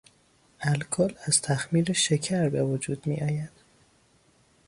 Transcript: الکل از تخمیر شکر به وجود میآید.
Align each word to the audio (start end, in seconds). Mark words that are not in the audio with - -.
الکل 0.61 1.13
از 1.25 1.41
تخمیر 1.41 1.93
شکر 1.93 2.49
به 2.49 2.63
وجود 2.63 3.07
میآید. 3.07 3.49